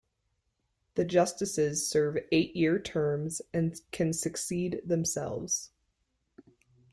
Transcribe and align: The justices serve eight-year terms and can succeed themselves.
The 0.95 1.05
justices 1.05 1.87
serve 1.87 2.17
eight-year 2.31 2.79
terms 2.79 3.39
and 3.53 3.79
can 3.91 4.13
succeed 4.13 4.81
themselves. 4.83 5.69